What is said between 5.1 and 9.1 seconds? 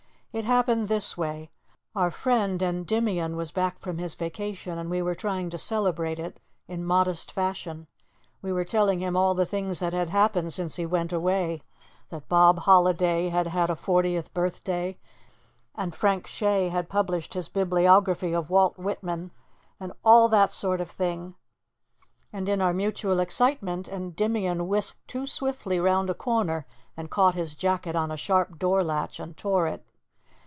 trying to celebrate it in modest fashion. We were telling